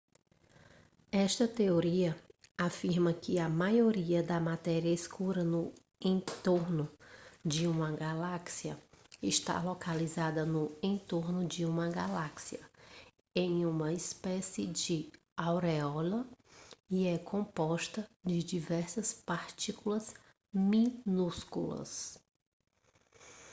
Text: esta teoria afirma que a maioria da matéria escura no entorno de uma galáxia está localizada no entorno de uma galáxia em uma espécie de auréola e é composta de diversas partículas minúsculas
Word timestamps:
esta 1.11 1.47
teoria 1.47 2.17
afirma 2.57 3.13
que 3.13 3.37
a 3.37 3.47
maioria 3.47 4.23
da 4.23 4.39
matéria 4.39 4.89
escura 4.91 5.43
no 5.43 5.71
entorno 6.03 6.89
de 7.45 7.67
uma 7.67 7.91
galáxia 7.91 8.75
está 9.21 9.61
localizada 9.61 10.43
no 10.43 10.75
entorno 10.81 11.47
de 11.47 11.67
uma 11.67 11.87
galáxia 11.87 12.67
em 13.35 13.63
uma 13.63 13.93
espécie 13.93 14.65
de 14.65 15.07
auréola 15.37 16.27
e 16.89 17.05
é 17.05 17.19
composta 17.19 18.09
de 18.25 18.41
diversas 18.41 19.13
partículas 19.13 20.15
minúsculas 20.51 22.17